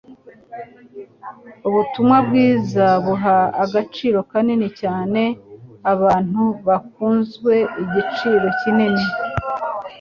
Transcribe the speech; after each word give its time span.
Ubutuunwa 1.67 2.17
bwiza 2.27 2.85
buha 3.05 3.37
agaciro 3.63 4.17
kanini 4.31 4.67
cyane 4.81 5.21
abantu 5.93 6.43
baguzwe 6.67 7.53
igiciro 7.83 8.47
kinini 8.59 9.05